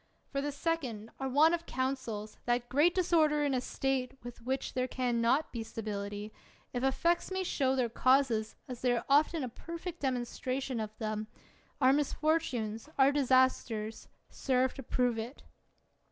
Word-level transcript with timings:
For 0.31 0.41
the 0.41 0.51
second, 0.51 1.11
our 1.19 1.29
want 1.29 1.53
of 1.53 1.67
councils, 1.67 2.37
that 2.45 2.69
great 2.69 2.95
disorder 2.95 3.43
in 3.43 3.53
a 3.53 3.61
State 3.61 4.13
with 4.23 4.41
which 4.41 4.73
there 4.73 4.87
can 4.87 5.21
not 5.21 5.51
be 5.53 5.61
stability, 5.63 6.33
if 6.73 6.83
effects 6.83 7.29
may 7.29 7.43
show 7.43 7.75
their 7.75 7.87
causes, 7.87 8.55
as 8.67 8.81
they 8.81 8.93
are 8.93 9.05
often 9.07 9.43
a 9.43 9.47
perfect 9.47 9.99
demonstration 9.99 10.79
of 10.79 10.97
them, 10.97 11.27
our 11.79 11.93
misfortunes, 11.93 12.89
our 12.97 13.11
disasters, 13.11 14.07
serve 14.39 14.73
to 14.73 14.81
prove 14.81 15.19
it 15.19 15.43